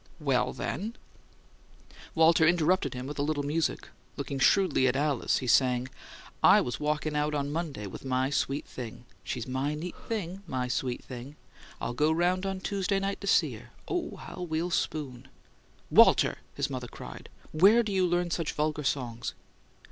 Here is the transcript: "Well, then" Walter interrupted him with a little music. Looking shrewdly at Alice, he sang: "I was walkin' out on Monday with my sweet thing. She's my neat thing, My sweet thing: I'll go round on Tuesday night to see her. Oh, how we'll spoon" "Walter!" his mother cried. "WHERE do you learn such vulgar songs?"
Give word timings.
"Well, 0.19 0.51
then" 0.51 0.95
Walter 2.15 2.47
interrupted 2.47 2.95
him 2.95 3.05
with 3.05 3.19
a 3.19 3.21
little 3.21 3.43
music. 3.43 3.87
Looking 4.17 4.39
shrewdly 4.39 4.87
at 4.87 4.95
Alice, 4.95 5.37
he 5.37 5.45
sang: 5.45 5.89
"I 6.41 6.59
was 6.59 6.79
walkin' 6.79 7.15
out 7.15 7.35
on 7.35 7.51
Monday 7.51 7.85
with 7.85 8.03
my 8.03 8.31
sweet 8.31 8.65
thing. 8.65 9.05
She's 9.23 9.45
my 9.45 9.75
neat 9.75 9.93
thing, 10.07 10.41
My 10.47 10.67
sweet 10.67 11.03
thing: 11.03 11.35
I'll 11.79 11.93
go 11.93 12.11
round 12.11 12.47
on 12.47 12.61
Tuesday 12.61 12.97
night 12.97 13.21
to 13.21 13.27
see 13.27 13.53
her. 13.57 13.69
Oh, 13.87 14.15
how 14.15 14.41
we'll 14.41 14.71
spoon" 14.71 15.27
"Walter!" 15.91 16.39
his 16.55 16.67
mother 16.67 16.87
cried. 16.87 17.29
"WHERE 17.51 17.83
do 17.83 17.91
you 17.91 18.07
learn 18.07 18.31
such 18.31 18.53
vulgar 18.53 18.83
songs?" 18.83 19.35